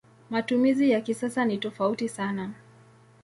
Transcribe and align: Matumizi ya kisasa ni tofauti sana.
Matumizi 0.29 0.89
ya 0.91 1.01
kisasa 1.01 1.45
ni 1.45 1.57
tofauti 1.57 2.09
sana. 2.09 2.53